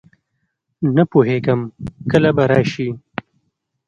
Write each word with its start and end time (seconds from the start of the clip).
نه 0.95 1.03
پوهېږم 1.11 1.59
کله 2.11 2.29
به 2.35 2.43
راشي. 2.51 2.89